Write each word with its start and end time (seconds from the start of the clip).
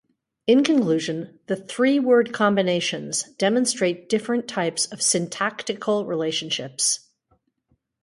In 0.47 0.63
conclusion, 0.63 1.37
the 1.45 1.55
three 1.55 1.99
word 1.99 2.33
combinations 2.33 3.21
demonstrate 3.37 4.09
different 4.09 4.47
types 4.47 4.87
of 4.87 4.99
syntactical 4.99 6.07
relationships. 6.07 7.07